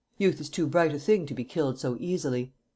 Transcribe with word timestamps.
Youth 0.17 0.41
is 0.41 0.49
too 0.49 0.65
bright 0.65 0.95
a 0.95 0.99
thing 0.99 1.27
to 1.27 1.35
be 1.35 1.43
killed 1.43 1.77
so 1.77 1.95
easily. 1.99 2.55